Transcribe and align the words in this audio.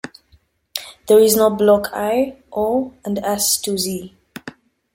There 1.07 1.19
is 1.19 1.35
no 1.35 1.51
block 1.51 1.89
I, 1.93 2.37
O, 2.51 2.95
and 3.05 3.19
S 3.19 3.57
to 3.57 3.77
Z. 3.77 4.17